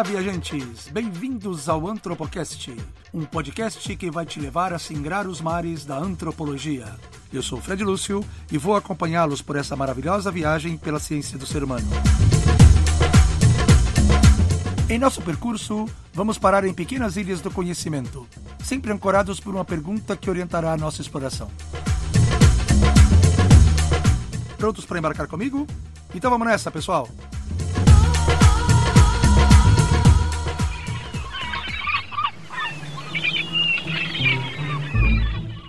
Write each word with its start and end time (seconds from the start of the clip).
Olá, 0.00 0.08
viajantes! 0.08 0.88
Bem-vindos 0.90 1.68
ao 1.68 1.86
Antropocast, 1.86 2.74
um 3.12 3.26
podcast 3.26 3.94
que 3.96 4.10
vai 4.10 4.24
te 4.24 4.40
levar 4.40 4.72
a 4.72 4.78
singrar 4.78 5.26
os 5.26 5.42
mares 5.42 5.84
da 5.84 5.98
antropologia. 5.98 6.86
Eu 7.30 7.42
sou 7.42 7.60
Fred 7.60 7.84
Lúcio 7.84 8.24
e 8.50 8.56
vou 8.56 8.74
acompanhá-los 8.74 9.42
por 9.42 9.56
essa 9.56 9.76
maravilhosa 9.76 10.30
viagem 10.30 10.78
pela 10.78 10.98
ciência 10.98 11.36
do 11.36 11.44
ser 11.44 11.62
humano. 11.62 11.86
Em 14.88 14.98
nosso 14.98 15.20
percurso, 15.20 15.86
vamos 16.14 16.38
parar 16.38 16.64
em 16.64 16.72
pequenas 16.72 17.18
ilhas 17.18 17.42
do 17.42 17.50
conhecimento, 17.50 18.26
sempre 18.64 18.90
ancorados 18.90 19.38
por 19.38 19.54
uma 19.54 19.66
pergunta 19.66 20.16
que 20.16 20.30
orientará 20.30 20.72
a 20.72 20.78
nossa 20.78 21.02
exploração. 21.02 21.50
Prontos 24.56 24.86
para 24.86 24.98
embarcar 24.98 25.26
comigo? 25.26 25.66
Então 26.14 26.30
vamos 26.30 26.48
nessa, 26.48 26.70
pessoal! 26.70 27.06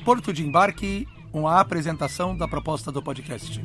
Porto 0.04 0.34
de 0.34 0.44
Embarque, 0.44 1.08
uma 1.32 1.60
apresentação 1.60 2.36
da 2.36 2.48
proposta 2.48 2.91
do 2.91 3.04
podcast. 3.04 3.62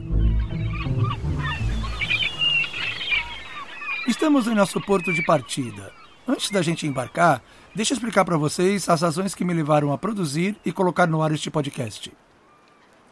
Estamos 4.06 4.46
em 4.46 4.54
nosso 4.54 4.78
porto 4.82 5.14
de 5.14 5.24
partida. 5.24 5.90
Antes 6.28 6.50
da 6.50 6.60
gente 6.60 6.86
embarcar, 6.86 7.40
deixa 7.74 7.94
eu 7.94 7.96
explicar 7.96 8.22
para 8.26 8.36
vocês 8.36 8.86
as 8.86 9.00
razões 9.00 9.34
que 9.34 9.46
me 9.46 9.54
levaram 9.54 9.92
a 9.92 9.98
produzir 9.98 10.54
e 10.62 10.70
colocar 10.70 11.06
no 11.06 11.22
ar 11.22 11.32
este 11.32 11.50
podcast. 11.50 12.12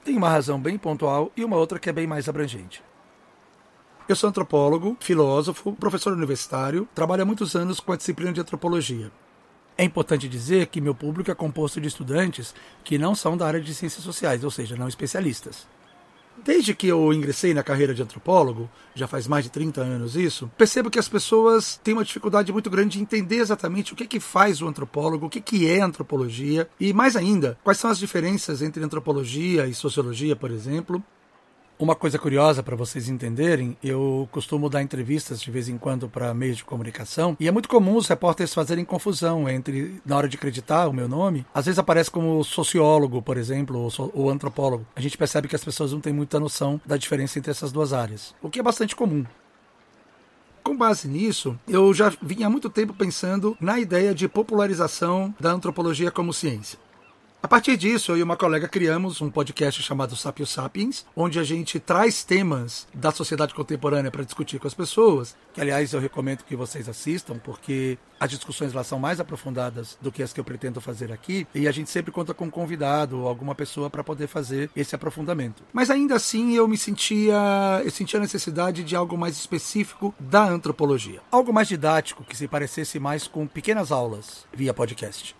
Tem 0.04 0.18
uma 0.18 0.28
razão 0.28 0.60
bem 0.60 0.76
pontual 0.76 1.32
e 1.34 1.42
uma 1.42 1.56
outra 1.56 1.78
que 1.78 1.88
é 1.88 1.94
bem 1.94 2.06
mais 2.06 2.28
abrangente. 2.28 2.82
Eu 4.06 4.14
sou 4.14 4.28
antropólogo, 4.28 4.98
filósofo, 5.00 5.72
professor 5.72 6.12
universitário, 6.12 6.86
trabalho 6.94 7.22
há 7.22 7.24
muitos 7.24 7.56
anos 7.56 7.80
com 7.80 7.92
a 7.92 7.96
disciplina 7.96 8.34
de 8.34 8.42
antropologia. 8.42 9.10
É 9.76 9.84
importante 9.84 10.28
dizer 10.28 10.66
que 10.66 10.80
meu 10.80 10.94
público 10.94 11.30
é 11.30 11.34
composto 11.34 11.80
de 11.80 11.88
estudantes 11.88 12.54
que 12.84 12.96
não 12.96 13.14
são 13.14 13.36
da 13.36 13.46
área 13.46 13.60
de 13.60 13.74
ciências 13.74 14.04
sociais, 14.04 14.44
ou 14.44 14.50
seja, 14.50 14.76
não 14.76 14.86
especialistas. 14.86 15.66
Desde 16.42 16.74
que 16.74 16.88
eu 16.88 17.12
ingressei 17.12 17.54
na 17.54 17.62
carreira 17.62 17.94
de 17.94 18.02
antropólogo, 18.02 18.68
já 18.94 19.06
faz 19.06 19.26
mais 19.26 19.44
de 19.44 19.50
30 19.50 19.80
anos 19.80 20.16
isso, 20.16 20.50
percebo 20.58 20.90
que 20.90 20.98
as 20.98 21.08
pessoas 21.08 21.80
têm 21.82 21.94
uma 21.94 22.04
dificuldade 22.04 22.52
muito 22.52 22.68
grande 22.68 22.98
de 22.98 23.02
entender 23.02 23.36
exatamente 23.36 23.92
o 23.92 23.96
que, 23.96 24.06
que 24.06 24.18
faz 24.18 24.60
o 24.60 24.66
antropólogo, 24.66 25.26
o 25.26 25.30
que, 25.30 25.40
que 25.40 25.68
é 25.68 25.80
antropologia 25.80 26.68
e, 26.78 26.92
mais 26.92 27.14
ainda, 27.14 27.56
quais 27.62 27.78
são 27.78 27.90
as 27.90 27.98
diferenças 27.98 28.62
entre 28.62 28.82
antropologia 28.82 29.66
e 29.66 29.74
sociologia, 29.74 30.34
por 30.34 30.50
exemplo, 30.50 31.02
uma 31.78 31.94
coisa 31.94 32.18
curiosa 32.18 32.62
para 32.62 32.76
vocês 32.76 33.08
entenderem, 33.08 33.76
eu 33.82 34.28
costumo 34.30 34.68
dar 34.68 34.82
entrevistas 34.82 35.40
de 35.40 35.50
vez 35.50 35.68
em 35.68 35.76
quando 35.76 36.08
para 36.08 36.32
meios 36.32 36.58
de 36.58 36.64
comunicação 36.64 37.36
e 37.40 37.48
é 37.48 37.50
muito 37.50 37.68
comum 37.68 37.96
os 37.96 38.06
repórteres 38.06 38.54
fazerem 38.54 38.84
confusão 38.84 39.48
entre, 39.48 40.00
na 40.04 40.16
hora 40.16 40.28
de 40.28 40.36
acreditar 40.36 40.88
o 40.88 40.92
meu 40.92 41.08
nome, 41.08 41.44
às 41.52 41.66
vezes 41.66 41.78
aparece 41.78 42.10
como 42.10 42.42
sociólogo, 42.44 43.20
por 43.20 43.36
exemplo, 43.36 43.78
ou, 43.78 44.10
ou 44.14 44.30
antropólogo. 44.30 44.86
A 44.94 45.00
gente 45.00 45.18
percebe 45.18 45.48
que 45.48 45.56
as 45.56 45.64
pessoas 45.64 45.92
não 45.92 46.00
têm 46.00 46.12
muita 46.12 46.40
noção 46.40 46.80
da 46.86 46.96
diferença 46.96 47.38
entre 47.38 47.50
essas 47.50 47.72
duas 47.72 47.92
áreas, 47.92 48.34
o 48.42 48.48
que 48.48 48.60
é 48.60 48.62
bastante 48.62 48.94
comum. 48.94 49.24
Com 50.62 50.74
base 50.74 51.06
nisso, 51.06 51.58
eu 51.68 51.92
já 51.92 52.10
vinha 52.22 52.46
há 52.46 52.50
muito 52.50 52.70
tempo 52.70 52.94
pensando 52.94 53.54
na 53.60 53.78
ideia 53.78 54.14
de 54.14 54.26
popularização 54.26 55.34
da 55.38 55.52
antropologia 55.52 56.10
como 56.10 56.32
ciência. 56.32 56.78
A 57.44 57.46
partir 57.46 57.76
disso, 57.76 58.12
eu 58.12 58.16
e 58.16 58.22
uma 58.22 58.38
colega 58.38 58.66
criamos 58.66 59.20
um 59.20 59.28
podcast 59.28 59.82
chamado 59.82 60.16
Sapios 60.16 60.48
Sapiens, 60.48 61.04
onde 61.14 61.38
a 61.38 61.44
gente 61.44 61.78
traz 61.78 62.24
temas 62.24 62.88
da 62.94 63.12
sociedade 63.12 63.52
contemporânea 63.52 64.10
para 64.10 64.24
discutir 64.24 64.58
com 64.58 64.66
as 64.66 64.72
pessoas, 64.72 65.36
que 65.52 65.60
aliás 65.60 65.92
eu 65.92 66.00
recomendo 66.00 66.42
que 66.42 66.56
vocês 66.56 66.88
assistam, 66.88 67.36
porque 67.38 67.98
as 68.18 68.30
discussões 68.30 68.72
lá 68.72 68.82
são 68.82 68.98
mais 68.98 69.20
aprofundadas 69.20 69.98
do 70.00 70.10
que 70.10 70.22
as 70.22 70.32
que 70.32 70.40
eu 70.40 70.44
pretendo 70.44 70.80
fazer 70.80 71.12
aqui, 71.12 71.46
e 71.54 71.68
a 71.68 71.70
gente 71.70 71.90
sempre 71.90 72.10
conta 72.10 72.32
com 72.32 72.46
um 72.46 72.50
convidado 72.50 73.20
ou 73.20 73.28
alguma 73.28 73.54
pessoa 73.54 73.90
para 73.90 74.02
poder 74.02 74.26
fazer 74.26 74.70
esse 74.74 74.94
aprofundamento. 74.94 75.62
Mas 75.70 75.90
ainda 75.90 76.14
assim 76.14 76.54
eu 76.54 76.66
me 76.66 76.78
sentia, 76.78 77.82
eu 77.84 77.90
sentia 77.90 78.18
a 78.18 78.22
necessidade 78.22 78.82
de 78.82 78.96
algo 78.96 79.18
mais 79.18 79.36
específico 79.36 80.14
da 80.18 80.48
antropologia, 80.48 81.20
algo 81.30 81.52
mais 81.52 81.68
didático 81.68 82.24
que 82.24 82.38
se 82.38 82.48
parecesse 82.48 82.98
mais 82.98 83.28
com 83.28 83.46
pequenas 83.46 83.92
aulas 83.92 84.46
via 84.50 84.72
podcast. 84.72 85.36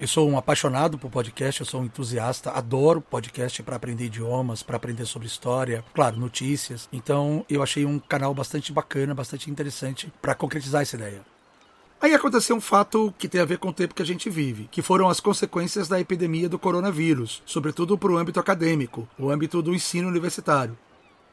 Eu 0.00 0.06
sou 0.06 0.30
um 0.30 0.38
apaixonado 0.38 0.96
por 0.96 1.10
podcast, 1.10 1.60
eu 1.60 1.66
sou 1.66 1.80
um 1.80 1.84
entusiasta, 1.84 2.52
adoro 2.52 3.00
podcast 3.00 3.60
para 3.64 3.74
aprender 3.74 4.04
idiomas, 4.04 4.62
para 4.62 4.76
aprender 4.76 5.04
sobre 5.06 5.26
história, 5.26 5.84
claro, 5.92 6.16
notícias. 6.16 6.88
Então, 6.92 7.44
eu 7.50 7.64
achei 7.64 7.84
um 7.84 7.98
canal 7.98 8.32
bastante 8.32 8.72
bacana, 8.72 9.12
bastante 9.12 9.50
interessante 9.50 10.12
para 10.22 10.36
concretizar 10.36 10.82
essa 10.82 10.94
ideia. 10.94 11.22
Aí 12.00 12.14
aconteceu 12.14 12.54
um 12.54 12.60
fato 12.60 13.12
que 13.18 13.28
tem 13.28 13.40
a 13.40 13.44
ver 13.44 13.58
com 13.58 13.70
o 13.70 13.72
tempo 13.72 13.92
que 13.92 14.02
a 14.02 14.06
gente 14.06 14.30
vive, 14.30 14.68
que 14.70 14.82
foram 14.82 15.08
as 15.08 15.18
consequências 15.18 15.88
da 15.88 15.98
epidemia 15.98 16.48
do 16.48 16.60
coronavírus, 16.60 17.42
sobretudo 17.44 17.98
para 17.98 18.12
o 18.12 18.16
âmbito 18.16 18.38
acadêmico, 18.38 19.08
o 19.18 19.28
âmbito 19.28 19.60
do 19.60 19.74
ensino 19.74 20.06
universitário. 20.06 20.78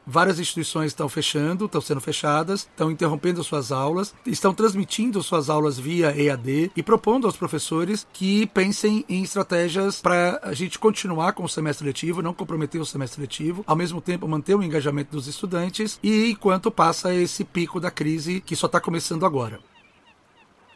Várias 0.08 0.38
instituições 0.38 0.92
estão 0.92 1.08
fechando, 1.08 1.64
estão 1.64 1.80
sendo 1.80 2.00
fechadas, 2.00 2.60
estão 2.60 2.92
interrompendo 2.92 3.42
suas 3.42 3.72
aulas, 3.72 4.14
estão 4.24 4.54
transmitindo 4.54 5.20
suas 5.20 5.50
aulas 5.50 5.80
via 5.80 6.16
EAD 6.16 6.70
e 6.76 6.82
propondo 6.82 7.26
aos 7.26 7.36
professores 7.36 8.06
que 8.12 8.46
pensem 8.46 9.04
em 9.08 9.24
estratégias 9.24 10.00
para 10.00 10.38
a 10.44 10.54
gente 10.54 10.78
continuar 10.78 11.32
com 11.32 11.42
o 11.42 11.48
semestre 11.48 11.84
letivo, 11.84 12.22
não 12.22 12.32
comprometer 12.32 12.80
o 12.80 12.86
semestre 12.86 13.20
letivo, 13.20 13.64
ao 13.66 13.74
mesmo 13.74 14.00
tempo 14.00 14.28
manter 14.28 14.54
o 14.54 14.62
engajamento 14.62 15.10
dos 15.10 15.26
estudantes 15.26 15.98
e 16.00 16.30
enquanto 16.30 16.70
passa 16.70 17.12
esse 17.12 17.42
pico 17.42 17.80
da 17.80 17.90
crise 17.90 18.40
que 18.40 18.54
só 18.54 18.66
está 18.66 18.80
começando 18.80 19.26
agora. 19.26 19.58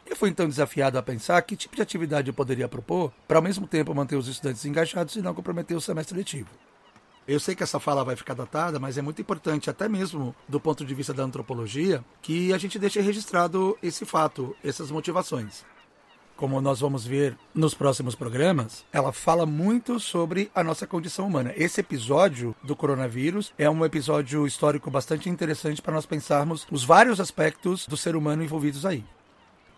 Eu 0.05 0.15
fui 0.17 0.29
então 0.29 0.45
desafiado 0.45 0.97
a 0.97 1.01
pensar 1.01 1.41
que 1.43 1.55
tipo 1.55 1.77
de 1.77 1.81
atividade 1.81 2.27
eu 2.27 2.33
poderia 2.33 2.67
propor 2.67 3.13
para 3.29 3.37
ao 3.37 3.43
mesmo 3.43 3.65
tempo 3.65 3.95
manter 3.95 4.17
os 4.17 4.27
estudantes 4.27 4.65
engajados 4.65 5.15
e 5.15 5.21
não 5.21 5.33
comprometer 5.33 5.77
o 5.77 5.79
semestre 5.79 6.17
letivo. 6.17 6.49
Eu 7.31 7.39
sei 7.39 7.55
que 7.55 7.63
essa 7.63 7.79
fala 7.79 8.03
vai 8.03 8.17
ficar 8.17 8.33
datada, 8.33 8.77
mas 8.77 8.97
é 8.97 9.01
muito 9.01 9.21
importante, 9.21 9.69
até 9.69 9.87
mesmo 9.87 10.35
do 10.49 10.59
ponto 10.59 10.83
de 10.83 10.93
vista 10.93 11.13
da 11.13 11.23
antropologia, 11.23 12.03
que 12.21 12.51
a 12.51 12.57
gente 12.57 12.77
deixe 12.77 12.99
registrado 12.99 13.77
esse 13.81 14.05
fato, 14.05 14.53
essas 14.61 14.91
motivações. 14.91 15.63
Como 16.35 16.59
nós 16.59 16.81
vamos 16.81 17.05
ver 17.05 17.37
nos 17.55 17.73
próximos 17.73 18.15
programas, 18.15 18.83
ela 18.91 19.13
fala 19.13 19.45
muito 19.45 19.97
sobre 19.97 20.51
a 20.53 20.61
nossa 20.61 20.85
condição 20.85 21.25
humana. 21.25 21.53
Esse 21.55 21.79
episódio 21.79 22.53
do 22.61 22.75
coronavírus 22.75 23.53
é 23.57 23.69
um 23.69 23.85
episódio 23.85 24.45
histórico 24.45 24.91
bastante 24.91 25.29
interessante 25.29 25.81
para 25.81 25.93
nós 25.93 26.05
pensarmos 26.05 26.67
os 26.69 26.83
vários 26.83 27.21
aspectos 27.21 27.87
do 27.87 27.95
ser 27.95 28.13
humano 28.13 28.43
envolvidos 28.43 28.85
aí. 28.85 29.05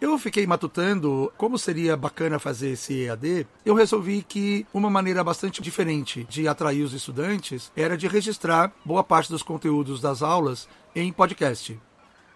Eu 0.01 0.17
fiquei 0.17 0.45
matutando 0.45 1.31
como 1.37 1.57
seria 1.57 1.95
bacana 1.95 2.37
fazer 2.37 2.71
esse 2.71 3.05
EAD. 3.05 3.47
Eu 3.65 3.73
resolvi 3.73 4.21
que 4.21 4.65
uma 4.73 4.89
maneira 4.89 5.23
bastante 5.23 5.61
diferente 5.61 6.25
de 6.29 6.47
atrair 6.47 6.83
os 6.83 6.93
estudantes 6.93 7.71
era 7.75 7.97
de 7.97 8.07
registrar 8.07 8.73
boa 8.83 9.03
parte 9.03 9.29
dos 9.29 9.43
conteúdos 9.43 10.01
das 10.01 10.21
aulas 10.21 10.67
em 10.93 11.11
podcast. 11.11 11.79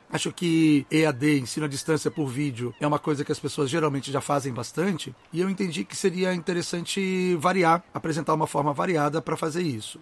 Acho 0.09 0.31
que 0.31 0.85
EAD, 0.89 1.39
ensino 1.39 1.65
à 1.65 1.69
distância 1.69 2.09
por 2.09 2.27
vídeo, 2.27 2.73
é 2.79 2.87
uma 2.87 2.99
coisa 2.99 3.25
que 3.25 3.31
as 3.31 3.39
pessoas 3.39 3.69
geralmente 3.69 4.09
já 4.09 4.21
fazem 4.21 4.53
bastante, 4.53 5.13
e 5.33 5.41
eu 5.41 5.49
entendi 5.49 5.83
que 5.83 5.97
seria 5.97 6.33
interessante 6.33 7.35
variar, 7.35 7.83
apresentar 7.93 8.33
uma 8.33 8.47
forma 8.47 8.71
variada 8.71 9.21
para 9.21 9.35
fazer 9.35 9.63
isso. 9.63 9.99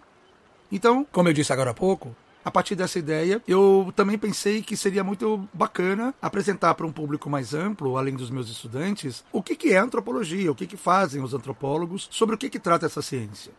Então, 0.72 1.08
como 1.12 1.30
eu 1.30 1.34
disse 1.34 1.52
agora 1.52 1.72
há 1.72 1.74
pouco, 1.74 2.16
a 2.46 2.52
partir 2.52 2.76
dessa 2.76 3.00
ideia, 3.00 3.42
eu 3.48 3.92
também 3.96 4.20
pensei 4.20 4.62
que 4.62 4.78
seria 4.78 5.04
muito 5.04 5.50
bacana 5.52 6.14
apresentar 6.22 6.76
para 6.76 6.86
um 6.86 6.92
público 6.92 7.28
mais 7.28 7.56
amplo, 7.56 7.98
além 7.98 8.16
dos 8.16 8.30
meus 8.30 8.48
estudantes, 8.48 9.26
o 9.32 9.42
que, 9.42 9.74
é 9.74 9.78
antropologia, 9.78 10.52
o 10.52 10.56
que, 10.56 10.68
que 10.68 10.78
fazem 10.78 11.24
os 11.24 11.34
antropólogos, 11.34 12.08
sobre 12.12 12.36
o 12.36 12.38
que, 12.38 12.48
que 12.48 12.60
trata 12.60 12.86
essa 12.86 13.02
ciência. 13.02 13.52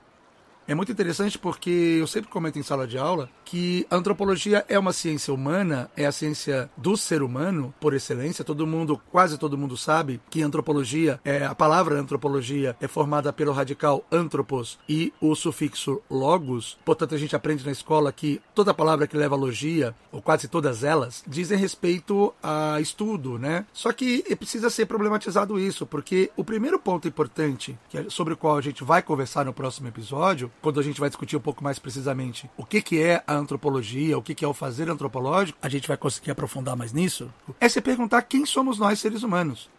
É 0.68 0.74
muito 0.74 0.90
interessante 0.90 1.38
porque 1.38 1.98
eu 2.00 2.06
sempre 2.08 2.28
comento 2.28 2.58
em 2.58 2.62
sala 2.62 2.88
de 2.88 2.98
aula 2.98 3.28
que 3.44 3.86
a 3.88 3.94
antropologia 3.94 4.64
é 4.68 4.76
uma 4.76 4.92
ciência 4.92 5.32
humana, 5.32 5.88
é 5.96 6.04
a 6.04 6.10
ciência 6.10 6.68
do 6.76 6.96
ser 6.96 7.22
humano 7.22 7.72
por 7.80 7.94
excelência. 7.94 8.44
Todo 8.44 8.66
mundo, 8.66 9.00
quase 9.12 9.38
todo 9.38 9.56
mundo 9.56 9.76
sabe 9.76 10.20
que 10.28 10.42
antropologia, 10.42 11.20
é 11.24 11.44
a 11.44 11.54
palavra 11.54 12.00
antropologia 12.00 12.76
é 12.80 12.88
formada 12.88 13.32
pelo 13.32 13.52
radical 13.52 14.04
antropos 14.10 14.76
e 14.88 15.12
o 15.20 15.36
sufixo 15.36 16.02
logos. 16.10 16.76
Portanto, 16.84 17.14
a 17.14 17.18
gente 17.18 17.36
aprende 17.36 17.64
na 17.64 17.70
escola 17.70 18.10
que 18.10 18.40
toda 18.52 18.74
palavra 18.74 19.06
que 19.06 19.16
leva 19.16 19.36
logia, 19.36 19.94
ou 20.10 20.20
quase 20.20 20.48
todas 20.48 20.82
elas, 20.82 21.22
dizem 21.28 21.56
respeito 21.56 22.34
a 22.42 22.80
estudo, 22.80 23.38
né? 23.38 23.64
Só 23.72 23.92
que 23.92 24.24
precisa 24.34 24.68
ser 24.68 24.86
problematizado 24.86 25.60
isso, 25.60 25.86
porque 25.86 26.30
o 26.36 26.44
primeiro 26.44 26.78
ponto 26.80 27.06
importante, 27.06 27.78
é 27.94 28.10
sobre 28.10 28.34
o 28.34 28.36
qual 28.36 28.58
a 28.58 28.60
gente 28.60 28.82
vai 28.82 29.00
conversar 29.00 29.44
no 29.44 29.52
próximo 29.52 29.86
episódio, 29.86 30.50
quando 30.62 30.80
a 30.80 30.82
gente 30.82 31.00
vai 31.00 31.08
discutir 31.08 31.36
um 31.36 31.40
pouco 31.40 31.62
mais 31.62 31.78
precisamente 31.78 32.50
o 32.56 32.64
que, 32.64 32.82
que 32.82 33.02
é 33.02 33.22
a 33.26 33.34
antropologia, 33.34 34.18
o 34.18 34.22
que, 34.22 34.34
que 34.34 34.44
é 34.44 34.48
o 34.48 34.54
fazer 34.54 34.88
antropológico, 34.90 35.58
a 35.62 35.68
gente 35.68 35.88
vai 35.88 35.96
conseguir 35.96 36.30
aprofundar 36.30 36.76
mais 36.76 36.92
nisso, 36.92 37.32
é 37.60 37.68
se 37.68 37.80
perguntar 37.80 38.22
quem 38.22 38.44
somos 38.44 38.78
nós 38.78 38.98
seres 38.98 39.22
humanos. 39.22 39.70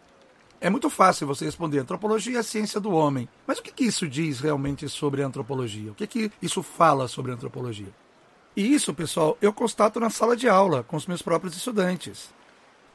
É 0.60 0.70
muito 0.70 0.90
fácil 0.90 1.28
você 1.28 1.46
responder 1.46 1.80
antropologia 1.80 2.38
é 2.38 2.40
a 2.40 2.44
ciência 2.44 2.80
do 2.80 2.92
homem. 2.92 3.30
Mas 3.46 3.60
o 3.60 3.64
que, 3.64 3.72
que 3.72 3.84
isso 3.84 4.08
diz 4.08 4.40
realmente 4.40 4.90
sobre 4.90 5.22
a 5.22 5.28
antropologia? 5.28 5.92
O 5.92 5.96
que, 5.96 6.08
que 6.08 6.32
isso 6.42 6.64
fala 6.64 7.08
sobre 7.08 7.32
a 7.32 7.36
antropologia? 7.36 7.94
E 8.56 8.74
isso, 8.74 8.92
pessoal, 8.92 9.38
eu 9.40 9.54
constato 9.54 10.00
na 10.00 10.10
sala 10.10 10.36
de 10.36 10.50
aula 10.50 10.84
com 10.84 10.98
os 10.98 11.06
meus 11.06 11.22
próprios 11.22 11.56
estudantes. 11.56 12.34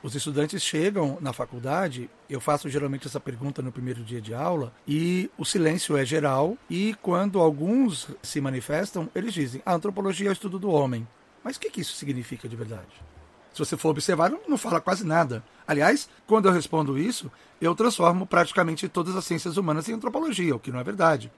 Os 0.02 0.16
estudantes 0.16 0.60
chegam 0.60 1.16
na 1.20 1.32
faculdade, 1.32 2.10
eu 2.28 2.40
faço 2.40 2.68
geralmente 2.68 3.06
essa 3.06 3.20
pergunta 3.20 3.62
no 3.62 3.70
primeiro 3.70 4.02
dia 4.02 4.20
de 4.20 4.34
aula, 4.34 4.72
e 4.86 5.30
o 5.38 5.44
silêncio 5.44 5.96
é 5.96 6.04
geral, 6.04 6.58
e 6.68 6.94
quando 7.00 7.38
alguns 7.38 8.08
se 8.20 8.40
manifestam, 8.40 9.08
eles 9.14 9.32
dizem: 9.32 9.62
a 9.64 9.72
antropologia 9.72 10.26
é 10.26 10.30
o 10.30 10.32
estudo 10.32 10.58
do 10.58 10.70
homem. 10.70 11.06
Mas 11.44 11.56
o 11.56 11.60
que, 11.60 11.70
que 11.70 11.80
isso 11.80 11.94
significa 11.94 12.48
de 12.48 12.56
verdade? 12.56 12.90
Se 13.52 13.58
você 13.58 13.76
for 13.76 13.90
observar, 13.90 14.32
não, 14.48 14.56
fala 14.56 14.80
quase 14.80 15.04
nada. 15.04 15.44
Aliás, 15.66 16.08
quando 16.26 16.46
eu 16.46 16.52
respondo 16.52 16.98
isso, 16.98 17.30
eu 17.60 17.74
transformo 17.74 18.26
praticamente 18.26 18.88
todas 18.88 19.14
as 19.14 19.24
ciências 19.24 19.56
humanas 19.56 19.88
em 19.88 19.92
antropologia, 19.92 20.56
o 20.56 20.58
que 20.58 20.72
não 20.72 20.80
é 20.80 20.84
verdade. 20.84 21.30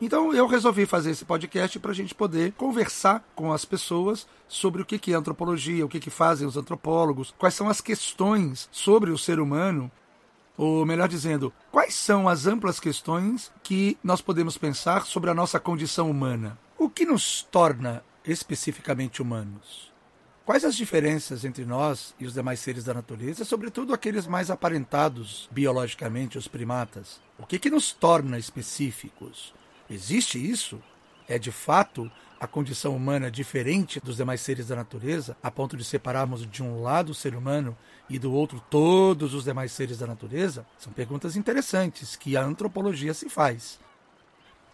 Então 0.00 0.32
eu 0.32 0.46
resolvi 0.46 0.86
fazer 0.86 1.10
esse 1.10 1.26
podcast 1.26 1.78
para 1.78 1.90
a 1.90 1.94
gente 1.94 2.14
poder 2.14 2.52
conversar 2.52 3.22
com 3.34 3.52
as 3.52 3.66
pessoas 3.66 4.26
sobre 4.48 4.80
o 4.80 4.84
que 4.86 5.12
é 5.12 5.14
antropologia, 5.14 5.84
o 5.84 5.88
que 5.88 6.08
fazem 6.08 6.46
os 6.46 6.56
antropólogos, 6.56 7.34
quais 7.36 7.54
são 7.54 7.68
as 7.68 7.82
questões 7.82 8.66
sobre 8.72 9.10
o 9.10 9.18
ser 9.18 9.38
humano, 9.38 9.90
ou 10.56 10.86
melhor 10.86 11.06
dizendo, 11.06 11.52
quais 11.70 11.94
são 11.94 12.28
as 12.28 12.46
amplas 12.46 12.80
questões 12.80 13.52
que 13.62 13.98
nós 14.02 14.22
podemos 14.22 14.56
pensar 14.56 15.04
sobre 15.04 15.28
a 15.28 15.34
nossa 15.34 15.60
condição 15.60 16.10
humana. 16.10 16.58
O 16.78 16.88
que 16.88 17.04
nos 17.04 17.42
torna 17.42 18.02
especificamente 18.24 19.20
humanos? 19.20 19.92
Quais 20.46 20.64
as 20.64 20.74
diferenças 20.74 21.44
entre 21.44 21.66
nós 21.66 22.14
e 22.18 22.24
os 22.24 22.32
demais 22.32 22.58
seres 22.58 22.84
da 22.84 22.94
natureza, 22.94 23.44
sobretudo 23.44 23.92
aqueles 23.92 24.26
mais 24.26 24.50
aparentados 24.50 25.46
biologicamente, 25.52 26.38
os 26.38 26.48
primatas? 26.48 27.20
O 27.38 27.44
que, 27.44 27.58
que 27.58 27.70
nos 27.70 27.92
torna 27.92 28.38
específicos? 28.38 29.54
Existe 29.90 30.38
isso? 30.38 30.80
É 31.28 31.36
de 31.36 31.50
fato 31.50 32.10
a 32.38 32.46
condição 32.46 32.96
humana 32.96 33.30
diferente 33.30 34.00
dos 34.00 34.16
demais 34.16 34.40
seres 34.40 34.68
da 34.68 34.76
natureza, 34.76 35.36
a 35.42 35.50
ponto 35.50 35.76
de 35.76 35.84
separarmos 35.84 36.48
de 36.48 36.62
um 36.62 36.80
lado 36.80 37.10
o 37.10 37.14
ser 37.14 37.34
humano 37.34 37.76
e 38.08 38.18
do 38.18 38.32
outro 38.32 38.62
todos 38.70 39.34
os 39.34 39.44
demais 39.44 39.72
seres 39.72 39.98
da 39.98 40.06
natureza? 40.06 40.64
São 40.78 40.92
perguntas 40.92 41.36
interessantes 41.36 42.14
que 42.14 42.36
a 42.36 42.42
antropologia 42.42 43.12
se 43.12 43.28
faz. 43.28 43.80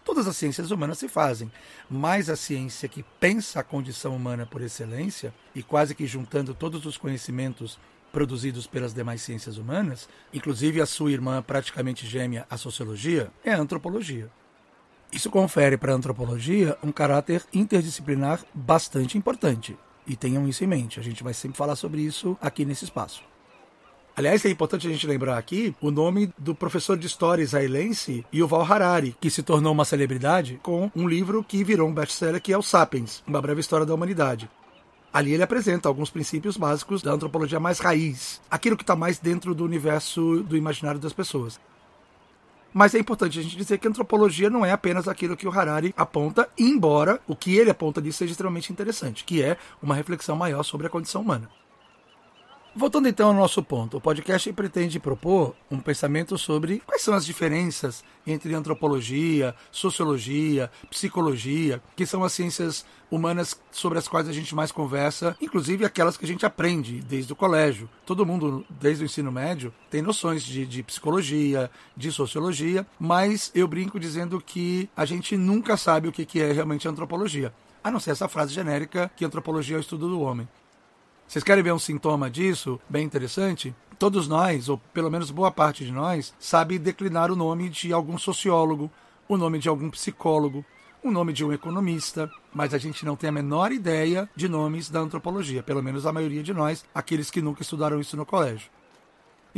Todas 0.05 0.27
as 0.27 0.37
ciências 0.37 0.71
humanas 0.71 0.99
se 0.99 1.09
fazem, 1.09 1.51
mas 1.89 2.29
a 2.29 2.35
ciência 2.35 2.87
que 2.87 3.03
pensa 3.19 3.59
a 3.59 3.63
condição 3.63 4.15
humana 4.15 4.45
por 4.45 4.61
excelência, 4.61 5.33
e 5.53 5.61
quase 5.61 5.93
que 5.93 6.07
juntando 6.07 6.53
todos 6.53 6.85
os 6.85 6.95
conhecimentos 6.95 7.77
produzidos 8.13 8.65
pelas 8.65 8.93
demais 8.93 9.21
ciências 9.21 9.57
humanas, 9.57 10.07
inclusive 10.33 10.79
a 10.79 10.85
sua 10.85 11.11
irmã 11.11 11.41
praticamente 11.41 12.07
gêmea, 12.07 12.45
a 12.49 12.55
sociologia, 12.55 13.29
é 13.43 13.51
a 13.51 13.59
antropologia. 13.59 14.31
Isso 15.11 15.29
confere 15.29 15.77
para 15.77 15.93
a 15.93 15.95
antropologia 15.95 16.77
um 16.83 16.91
caráter 16.91 17.43
interdisciplinar 17.53 18.43
bastante 18.53 19.17
importante. 19.17 19.77
E 20.05 20.15
tenham 20.15 20.47
isso 20.47 20.63
em 20.63 20.67
mente, 20.67 20.99
a 20.99 21.03
gente 21.03 21.23
vai 21.23 21.33
sempre 21.33 21.57
falar 21.57 21.75
sobre 21.75 22.01
isso 22.01 22.37
aqui 22.41 22.65
nesse 22.65 22.85
espaço. 22.85 23.23
Aliás, 24.15 24.43
é 24.45 24.49
importante 24.49 24.87
a 24.87 24.89
gente 24.89 25.05
lembrar 25.05 25.37
aqui 25.37 25.75
o 25.79 25.91
nome 25.91 26.33
do 26.39 26.55
professor 26.55 26.97
de 26.97 27.05
história 27.05 27.43
israelense 27.43 28.25
Yuval 28.33 28.63
Harari, 28.63 29.15
que 29.21 29.29
se 29.29 29.43
tornou 29.43 29.71
uma 29.71 29.85
celebridade 29.85 30.59
com 30.63 30.89
um 30.95 31.07
livro 31.07 31.43
que 31.43 31.63
virou 31.63 31.87
um 31.87 31.93
best-seller 31.93 32.41
que 32.41 32.51
é 32.51 32.57
o 32.57 32.63
Sapiens, 32.63 33.21
Uma 33.27 33.39
Breve 33.39 33.59
História 33.59 33.85
da 33.85 33.93
Humanidade. 33.93 34.49
Ali 35.13 35.33
ele 35.33 35.43
apresenta 35.43 35.87
alguns 35.87 36.09
princípios 36.09 36.57
básicos 36.57 37.03
da 37.03 37.11
antropologia 37.11 37.59
mais 37.59 37.77
raiz, 37.77 38.41
aquilo 38.49 38.75
que 38.75 38.83
está 38.83 38.95
mais 38.95 39.19
dentro 39.19 39.53
do 39.53 39.63
universo 39.63 40.41
do 40.41 40.57
imaginário 40.57 40.99
das 40.99 41.13
pessoas. 41.13 41.59
Mas 42.77 42.93
é 42.93 42.99
importante 42.99 43.39
a 43.39 43.41
gente 43.41 43.57
dizer 43.57 43.79
que 43.79 43.87
antropologia 43.87 44.51
não 44.51 44.63
é 44.63 44.71
apenas 44.71 45.07
aquilo 45.07 45.35
que 45.35 45.47
o 45.47 45.51
Harari 45.51 45.95
aponta, 45.97 46.47
embora 46.55 47.19
o 47.27 47.35
que 47.35 47.57
ele 47.57 47.71
aponta 47.71 47.99
disso 47.99 48.19
seja 48.19 48.33
extremamente 48.33 48.71
interessante, 48.71 49.23
que 49.23 49.41
é 49.41 49.57
uma 49.81 49.95
reflexão 49.95 50.35
maior 50.35 50.61
sobre 50.61 50.85
a 50.85 50.89
condição 50.91 51.23
humana. 51.23 51.49
Voltando 52.77 53.07
então 53.07 53.29
ao 53.29 53.33
nosso 53.33 53.63
ponto, 53.63 53.97
o 53.97 53.99
podcast 53.99 54.53
pretende 54.53 54.99
propor 54.99 55.55
um 55.71 55.79
pensamento 55.79 56.37
sobre 56.37 56.79
quais 56.85 57.01
são 57.01 57.15
as 57.15 57.25
diferenças 57.25 58.03
entre 58.25 58.53
antropologia, 58.53 59.55
sociologia, 59.71 60.69
psicologia, 60.87 61.81
que 61.95 62.05
são 62.05 62.23
as 62.23 62.33
ciências 62.33 62.85
humanas 63.09 63.59
sobre 63.71 63.97
as 63.97 64.07
quais 64.07 64.29
a 64.29 64.31
gente 64.31 64.53
mais 64.53 64.71
conversa, 64.71 65.35
inclusive 65.41 65.85
aquelas 65.85 66.17
que 66.17 66.25
a 66.25 66.27
gente 66.27 66.45
aprende 66.45 67.01
desde 67.01 67.33
o 67.33 67.35
colégio. 67.35 67.89
Todo 68.05 68.27
mundo, 68.27 68.63
desde 68.69 69.03
o 69.03 69.07
ensino 69.07 69.31
médio, 69.31 69.73
tem 69.89 70.03
noções 70.03 70.43
de, 70.43 70.63
de 70.63 70.83
psicologia, 70.83 71.71
de 71.95 72.11
sociologia, 72.11 72.85
mas 72.99 73.51
eu 73.55 73.67
brinco 73.67 73.99
dizendo 73.99 74.39
que 74.39 74.87
a 74.95 75.03
gente 75.03 75.35
nunca 75.35 75.77
sabe 75.77 76.09
o 76.09 76.11
que 76.11 76.39
é 76.39 76.51
realmente 76.51 76.87
antropologia. 76.87 77.51
A 77.83 77.89
não 77.89 77.99
ser 77.99 78.11
essa 78.11 78.27
frase 78.27 78.53
genérica 78.53 79.09
que 79.15 79.25
antropologia 79.25 79.77
é 79.77 79.79
o 79.79 79.81
estudo 79.81 80.07
do 80.07 80.21
homem. 80.21 80.47
Vocês 81.27 81.43
querem 81.43 81.61
ver 81.61 81.73
um 81.73 81.79
sintoma 81.79 82.29
disso, 82.29 82.79
bem 82.87 83.05
interessante? 83.05 83.75
Todos 83.99 84.29
nós, 84.29 84.69
ou 84.69 84.77
pelo 84.93 85.11
menos 85.11 85.29
boa 85.29 85.51
parte 85.51 85.83
de 85.83 85.91
nós, 85.91 86.33
sabe 86.39 86.79
declinar 86.79 87.29
o 87.29 87.35
nome 87.35 87.67
de 87.67 87.91
algum 87.91 88.17
sociólogo, 88.17 88.89
o 89.27 89.35
nome 89.35 89.59
de 89.59 89.67
algum 89.67 89.89
psicólogo, 89.89 90.63
o 91.03 91.11
nome 91.11 91.33
de 91.33 91.43
um 91.43 91.51
economista, 91.51 92.31
mas 92.53 92.73
a 92.73 92.77
gente 92.77 93.05
não 93.05 93.17
tem 93.17 93.27
a 93.27 93.33
menor 93.33 93.73
ideia 93.73 94.29
de 94.37 94.47
nomes 94.47 94.89
da 94.89 95.01
antropologia, 95.01 95.61
pelo 95.61 95.83
menos 95.83 96.05
a 96.05 96.13
maioria 96.13 96.41
de 96.41 96.53
nós, 96.53 96.85
aqueles 96.95 97.29
que 97.29 97.41
nunca 97.41 97.61
estudaram 97.61 97.99
isso 97.99 98.15
no 98.15 98.25
colégio. 98.25 98.69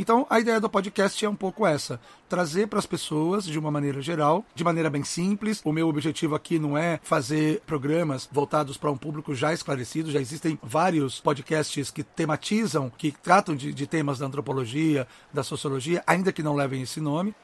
Então, 0.00 0.26
a 0.30 0.40
ideia 0.40 0.58
do 0.58 0.70
podcast 0.70 1.22
é 1.22 1.28
um 1.28 1.36
pouco 1.36 1.66
essa: 1.66 2.00
trazer 2.26 2.68
para 2.68 2.78
as 2.78 2.86
pessoas, 2.86 3.44
de 3.44 3.58
uma 3.58 3.70
maneira 3.70 4.00
geral, 4.00 4.46
de 4.54 4.64
maneira 4.64 4.88
bem 4.88 5.04
simples. 5.04 5.60
O 5.62 5.72
meu 5.72 5.86
objetivo 5.88 6.34
aqui 6.34 6.58
não 6.58 6.76
é 6.76 6.98
fazer 7.02 7.60
programas 7.66 8.26
voltados 8.32 8.78
para 8.78 8.90
um 8.90 8.96
público 8.96 9.34
já 9.34 9.52
esclarecido, 9.52 10.10
já 10.10 10.18
existem 10.18 10.58
vários 10.62 11.20
podcasts 11.20 11.90
que 11.90 12.02
tematizam, 12.02 12.90
que 12.96 13.12
tratam 13.12 13.54
de, 13.54 13.74
de 13.74 13.86
temas 13.86 14.18
da 14.18 14.24
antropologia, 14.24 15.06
da 15.34 15.42
sociologia, 15.42 16.02
ainda 16.06 16.32
que 16.32 16.42
não 16.42 16.54
levem 16.54 16.80
esse 16.80 16.98
nome. 16.98 17.34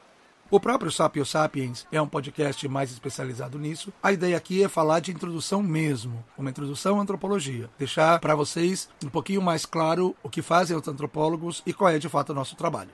O 0.49 0.61
próprio 0.61 0.89
Sapio 0.89 1.25
Sapiens 1.25 1.85
é 1.91 2.01
um 2.01 2.07
podcast 2.07 2.65
mais 2.69 2.89
especializado 2.89 3.59
nisso. 3.59 3.91
A 4.01 4.13
ideia 4.13 4.37
aqui 4.37 4.63
é 4.63 4.69
falar 4.69 5.01
de 5.01 5.11
introdução 5.11 5.61
mesmo, 5.61 6.23
uma 6.37 6.49
introdução 6.49 6.97
à 6.97 7.01
antropologia. 7.01 7.69
Deixar 7.77 8.17
para 8.21 8.33
vocês 8.33 8.87
um 9.03 9.09
pouquinho 9.09 9.41
mais 9.41 9.65
claro 9.65 10.15
o 10.23 10.29
que 10.29 10.41
fazem 10.41 10.77
os 10.77 10.87
antropólogos 10.87 11.61
e 11.65 11.73
qual 11.73 11.89
é 11.89 11.99
de 11.99 12.07
fato 12.07 12.29
o 12.29 12.33
nosso 12.33 12.55
trabalho. 12.55 12.91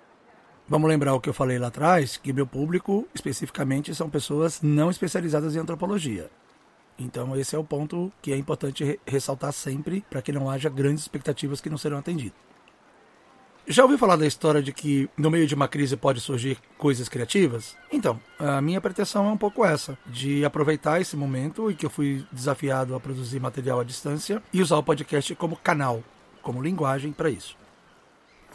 Vamos 0.68 0.90
lembrar 0.90 1.14
o 1.14 1.22
que 1.22 1.30
eu 1.30 1.34
falei 1.34 1.60
lá 1.60 1.68
atrás, 1.68 2.18
que 2.18 2.34
meu 2.34 2.48
público 2.48 3.08
especificamente 3.14 3.94
são 3.94 4.10
pessoas 4.10 4.60
não 4.60 4.90
especializadas 4.90 5.56
em 5.56 5.60
antropologia. 5.60 6.32
Então 6.98 7.38
esse 7.38 7.56
é 7.56 7.60
o 7.60 7.64
ponto 7.64 8.12
que 8.20 8.34
é 8.34 8.38
importante 8.38 9.00
ressaltar 9.06 9.54
sempre 9.54 10.04
para 10.10 10.24
que 10.24 10.32
não 10.32 10.50
haja 10.50 10.70
grandes 10.70 11.04
expectativas 11.04 11.62
que 11.62 11.70
não 11.70 11.78
serão 11.78 12.00
atendidas. 12.00 12.53
Já 13.66 13.84
ouviu 13.84 13.98
falar 13.98 14.18
da 14.18 14.28
história 14.28 14.62
de 14.62 14.74
que 14.74 15.10
no 15.18 15.32
meio 15.32 15.48
de 15.48 15.56
uma 15.56 15.70
crise 15.70 15.96
pode 15.96 16.20
surgir 16.20 16.58
coisas 16.78 17.08
criativas? 17.08 17.78
Então, 17.90 18.20
a 18.38 18.60
minha 18.60 18.82
pretensão 18.82 19.26
é 19.26 19.32
um 19.32 19.38
pouco 19.38 19.64
essa, 19.64 19.98
de 20.06 20.44
aproveitar 20.44 21.00
esse 21.00 21.16
momento 21.16 21.72
em 21.72 21.74
que 21.74 21.86
eu 21.86 21.90
fui 21.90 22.26
desafiado 22.30 22.94
a 22.94 23.00
produzir 23.00 23.40
material 23.40 23.80
à 23.80 23.84
distância 23.86 24.44
e 24.52 24.62
usar 24.62 24.78
o 24.78 24.84
podcast 24.84 25.34
como 25.36 25.56
canal, 25.56 26.04
como 26.42 26.62
linguagem 26.62 27.14
para 27.14 27.30
isso. 27.30 27.56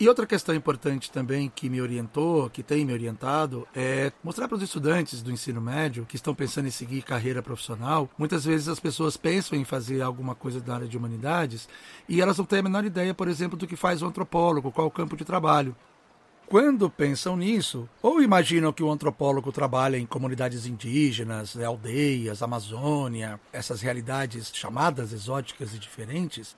E 0.01 0.09
outra 0.09 0.25
questão 0.25 0.55
importante 0.55 1.11
também 1.11 1.51
que 1.53 1.69
me 1.69 1.83
orientou, 1.83 2.49
que 2.49 2.63
tem 2.63 2.85
me 2.85 2.93
orientado, 2.93 3.67
é 3.75 4.13
mostrar 4.23 4.47
para 4.47 4.57
os 4.57 4.63
estudantes 4.63 5.23
do 5.23 5.33
ensino 5.33 5.61
médio 5.61 6.07
que 6.07 6.15
estão 6.15 6.37
pensando 6.37 6.69
em 6.69 6.71
seguir 6.71 7.03
carreira 7.03 7.43
profissional. 7.43 8.09
Muitas 8.17 8.45
vezes 8.45 8.69
as 8.69 8.79
pessoas 8.79 9.17
pensam 9.17 9.59
em 9.59 9.65
fazer 9.65 10.01
alguma 10.01 10.37
coisa 10.37 10.61
da 10.61 10.77
área 10.77 10.87
de 10.87 10.97
humanidades 10.97 11.69
e 12.09 12.21
elas 12.21 12.39
não 12.39 12.45
têm 12.45 12.61
a 12.61 12.63
menor 12.63 12.85
ideia, 12.85 13.13
por 13.13 13.27
exemplo, 13.27 13.59
do 13.59 13.67
que 13.67 13.75
faz 13.75 14.01
o 14.01 14.07
antropólogo, 14.07 14.71
qual 14.71 14.87
o 14.87 14.91
campo 14.91 15.17
de 15.17 15.25
trabalho. 15.25 15.75
Quando 16.47 16.89
pensam 16.89 17.37
nisso, 17.37 17.89
ou 18.01 18.23
imaginam 18.23 18.73
que 18.73 18.85
o 18.85 18.91
antropólogo 18.93 19.51
trabalha 19.51 19.99
em 19.99 20.07
comunidades 20.07 20.65
indígenas, 20.65 21.57
aldeias, 21.57 22.41
Amazônia, 22.41 23.41
essas 23.53 23.83
realidades 23.83 24.53
chamadas 24.55 25.13
exóticas 25.13 25.75
e 25.75 25.79
diferentes, 25.79 26.57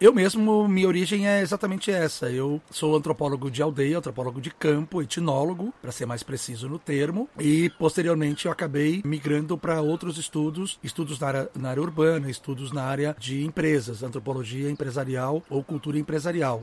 eu 0.00 0.12
mesmo, 0.12 0.68
minha 0.68 0.88
origem 0.88 1.28
é 1.28 1.40
exatamente 1.40 1.90
essa. 1.90 2.30
Eu 2.30 2.60
sou 2.70 2.96
antropólogo 2.96 3.50
de 3.50 3.62
aldeia, 3.62 3.98
antropólogo 3.98 4.40
de 4.40 4.50
campo, 4.50 5.02
etnólogo, 5.02 5.72
para 5.80 5.92
ser 5.92 6.06
mais 6.06 6.22
preciso 6.22 6.68
no 6.68 6.78
termo, 6.78 7.28
e 7.38 7.70
posteriormente 7.70 8.46
eu 8.46 8.52
acabei 8.52 9.02
migrando 9.04 9.56
para 9.56 9.80
outros 9.80 10.18
estudos, 10.18 10.78
estudos 10.82 11.18
na 11.18 11.26
área, 11.26 11.50
na 11.54 11.70
área 11.70 11.82
urbana, 11.82 12.30
estudos 12.30 12.72
na 12.72 12.82
área 12.82 13.16
de 13.18 13.44
empresas, 13.44 14.02
antropologia 14.02 14.70
empresarial 14.70 15.42
ou 15.48 15.62
cultura 15.62 15.98
empresarial. 15.98 16.62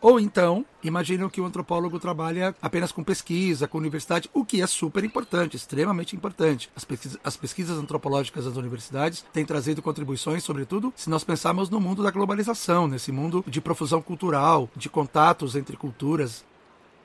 Ou 0.00 0.20
então, 0.20 0.64
imaginam 0.82 1.28
que 1.28 1.40
o 1.40 1.44
antropólogo 1.44 1.98
trabalha 1.98 2.54
apenas 2.62 2.92
com 2.92 3.02
pesquisa, 3.02 3.66
com 3.66 3.78
universidade, 3.78 4.30
o 4.32 4.44
que 4.44 4.62
é 4.62 4.66
super 4.66 5.02
importante, 5.02 5.56
extremamente 5.56 6.14
importante. 6.14 6.70
As, 6.76 6.84
pesquisas, 6.84 7.18
as 7.24 7.36
pesquisas 7.36 7.76
antropológicas 7.76 8.44
das 8.44 8.56
universidades 8.56 9.24
têm 9.32 9.44
trazido 9.44 9.82
contribuições, 9.82 10.44
sobretudo, 10.44 10.92
se 10.94 11.10
nós 11.10 11.24
pensarmos 11.24 11.68
no 11.68 11.80
mundo 11.80 12.02
da 12.02 12.12
globalização, 12.12 12.86
nesse 12.86 13.10
mundo 13.10 13.44
de 13.46 13.60
profusão 13.60 14.00
cultural, 14.00 14.70
de 14.76 14.88
contatos 14.88 15.56
entre 15.56 15.76
culturas. 15.76 16.44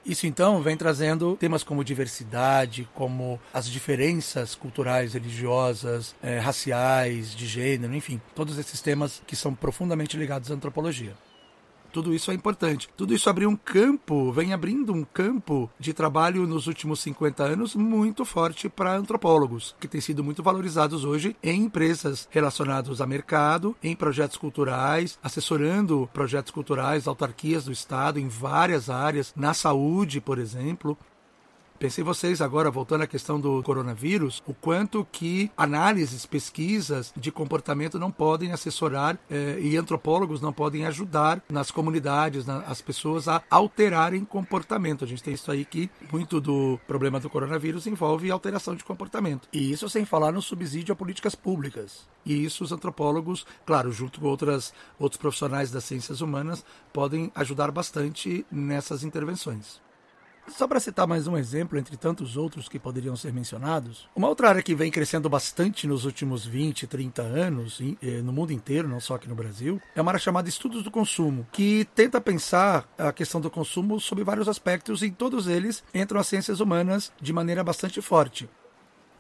Isso 0.05 0.27
então 0.27 0.62
vem 0.62 0.77
trazendo 0.77 1.35
temas 1.38 1.63
como 1.63 1.83
diversidade, 1.83 2.88
como 2.93 3.39
as 3.53 3.67
diferenças 3.67 4.53
culturais, 4.53 5.13
religiosas, 5.13 6.13
eh, 6.21 6.39
raciais, 6.39 7.33
de 7.33 7.47
gênero, 7.47 7.95
enfim, 7.95 8.21
todos 8.35 8.57
esses 8.57 8.81
temas 8.81 9.23
que 9.25 9.35
são 9.35 9.55
profundamente 9.55 10.17
ligados 10.17 10.51
à 10.51 10.53
antropologia. 10.53 11.15
Tudo 11.93 12.12
isso 12.12 12.31
é 12.31 12.33
importante. 12.33 12.89
Tudo 12.97 13.13
isso 13.13 13.29
abriu 13.29 13.47
um 13.47 13.55
campo, 13.55 14.31
vem 14.31 14.51
abrindo 14.51 14.91
um 14.91 15.03
campo 15.03 15.69
de 15.79 15.93
trabalho 15.93 16.47
nos 16.47 16.65
últimos 16.65 17.00
50 17.01 17.43
anos 17.43 17.75
muito 17.75 18.25
forte 18.25 18.67
para 18.67 18.95
antropólogos, 18.95 19.75
que 19.79 19.88
têm 19.88 20.01
sido 20.01 20.23
muito 20.23 20.41
valorizados 20.41 21.05
hoje 21.05 21.35
em 21.43 21.65
empresas 21.65 22.27
relacionadas 22.31 23.00
a 23.00 23.05
mercado, 23.05 23.75
em 23.83 23.95
projetos 23.95 24.38
culturais, 24.38 25.19
assessorando 25.21 26.09
projetos 26.12 26.51
culturais, 26.51 27.07
autarquias 27.07 27.65
do 27.65 27.71
Estado 27.71 28.19
em 28.19 28.27
várias 28.27 28.89
áreas, 28.89 29.31
na 29.35 29.53
saúde, 29.53 30.19
por 30.19 30.39
exemplo. 30.39 30.97
Pensei 31.80 32.03
vocês 32.03 32.42
agora, 32.42 32.72
voltando 32.72 33.03
à 33.03 33.08
questão 33.08 33.39
do 33.39 33.62
coronavírus, 33.62 34.42
o 34.48 34.53
quanto 34.53 35.06
que 35.12 35.51
análises, 35.58 36.25
pesquisas 36.25 37.13
de 37.15 37.32
comportamento 37.32 38.00
não 38.00 38.12
podem 38.12 38.51
assessorar 38.53 39.20
eh, 39.30 39.60
e 39.60 39.75
antropólogos 39.75 40.39
não 40.39 40.53
podem 40.53 40.86
ajudar 40.86 41.42
nas 41.50 41.72
comunidades, 41.72 42.46
na, 42.46 42.60
as 42.60 42.82
pessoas 42.82 43.27
a 43.27 43.44
alterarem 43.50 44.24
comportamento. 44.24 45.03
A 45.03 45.08
gente 45.08 45.24
tem 45.24 45.34
isso 45.34 45.51
aí 45.51 45.65
que 45.65 45.89
muito 46.12 46.39
do 46.39 46.80
problema 46.88 47.20
do 47.20 47.30
coronavírus 47.30 47.86
envolve 47.86 48.32
alteração 48.32 48.75
de 48.75 48.84
comportamento. 48.84 49.50
E 49.51 49.72
isso 49.72 49.89
sem 49.89 50.06
falar 50.06 50.32
no 50.32 50.42
subsídio 50.42 50.94
a 50.94 50.96
políticas 50.96 51.36
públicas. 51.36 52.08
E 52.25 52.46
isso 52.46 52.63
os 52.63 52.72
antropólogos, 52.72 53.46
claro, 53.65 53.92
junto 53.92 54.22
com 54.22 54.27
outras, 54.27 54.74
outros 54.98 55.20
profissionais 55.20 55.70
das 55.72 55.84
ciências 55.84 56.22
humanas, 56.22 56.63
podem 56.94 57.32
ajudar 57.36 57.72
bastante 57.72 58.46
nessas 58.50 59.03
intervenções. 59.03 59.82
Só 60.47 60.67
para 60.67 60.79
citar 60.79 61.07
mais 61.07 61.25
um 61.25 61.38
exemplo, 61.38 61.77
entre 61.79 61.95
tantos 61.95 62.35
outros 62.35 62.67
que 62.67 62.77
poderiam 62.77 63.15
ser 63.15 63.31
mencionados, 63.33 64.07
uma 64.15 64.27
outra 64.27 64.50
área 64.50 64.62
que 64.62 64.75
vem 64.75 64.91
crescendo 64.91 65.29
bastante 65.29 65.88
nos 65.88 66.05
últimos 66.05 66.45
20, 66.45 66.85
30 66.85 67.21
anos, 67.21 67.79
eh, 67.81 68.21
no 68.21 68.33
mundo 68.33 68.51
inteiro, 68.51 68.88
não 68.88 69.00
só 69.00 69.15
aqui 69.15 69.27
no 69.27 69.35
Brasil, 69.35 69.81
é 69.95 70.01
uma 70.01 70.12
área 70.12 70.19
chamada 70.19 70.50
Estudos 70.50 70.83
do 70.83 70.91
Consumo, 70.91 71.47
que 71.51 71.88
tenta 71.95 72.19
pensar 72.19 72.88
a 72.97 73.12
questão 73.13 73.39
do 73.39 73.50
consumo 73.50 74.00
sob 74.00 74.23
vários 74.23 74.50
aspectos 74.50 75.01
e 75.01 75.07
em 75.07 75.12
todos 75.12 75.47
eles 75.47 75.83
entram 75.93 76.19
as 76.19 76.27
ciências 76.27 76.59
humanas 76.59 77.12
de 77.21 77.31
maneira 77.31 77.63
bastante 77.63 78.01
forte. 78.01 78.50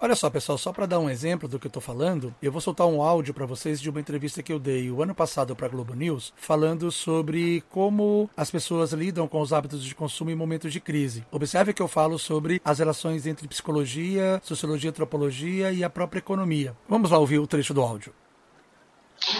Olha 0.03 0.15
só, 0.15 0.29
pessoal, 0.29 0.57
só 0.57 0.73
para 0.73 0.85
dar 0.85 0.99
um 0.99 1.09
exemplo 1.09 1.47
do 1.47 1.57
que 1.57 1.65
eu 1.65 1.69
estou 1.69 1.81
falando, 1.81 2.35
eu 2.41 2.51
vou 2.51 2.59
soltar 2.59 2.85
um 2.85 3.01
áudio 3.01 3.33
para 3.33 3.45
vocês 3.45 3.79
de 3.79 3.89
uma 3.89 4.01
entrevista 4.01 4.43
que 4.43 4.51
eu 4.51 4.59
dei 4.59 4.91
o 4.91 5.01
ano 5.01 5.15
passado 5.15 5.55
para 5.55 5.69
Globo 5.69 5.93
News, 5.93 6.33
falando 6.35 6.91
sobre 6.91 7.63
como 7.69 8.29
as 8.35 8.51
pessoas 8.51 8.91
lidam 8.91 9.29
com 9.29 9.39
os 9.39 9.53
hábitos 9.53 9.81
de 9.81 9.95
consumo 9.95 10.29
em 10.29 10.35
momentos 10.35 10.73
de 10.73 10.81
crise. 10.81 11.25
Observe 11.31 11.71
que 11.71 11.81
eu 11.81 11.87
falo 11.87 12.19
sobre 12.19 12.61
as 12.65 12.79
relações 12.79 13.25
entre 13.25 13.47
psicologia, 13.47 14.41
sociologia, 14.43 14.89
antropologia 14.89 15.71
e 15.71 15.85
a 15.85 15.89
própria 15.89 16.19
economia. 16.19 16.75
Vamos 16.89 17.09
lá 17.09 17.17
ouvir 17.17 17.39
o 17.39 17.47
trecho 17.47 17.73
do 17.73 17.81
áudio. 17.81 18.13